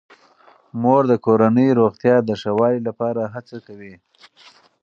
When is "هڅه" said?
3.33-3.57